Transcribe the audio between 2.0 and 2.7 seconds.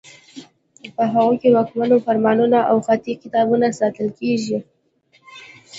فرمانونه